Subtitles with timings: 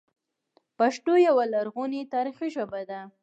[0.77, 2.99] پښتو یوه لرغونې تاریخي ژبه ده